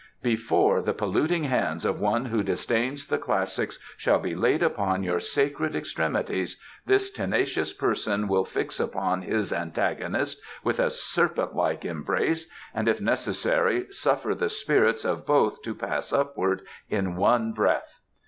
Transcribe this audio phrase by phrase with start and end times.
[0.23, 5.19] "Before the polluting hands of one who disdains the Classics shall be laid upon your
[5.19, 12.47] sacred extremities this tenacious person will fix upon his antagonist with a serpent like embrace
[12.73, 17.99] and, if necessary, suffer the spirits of both to Pass Upward in one breath."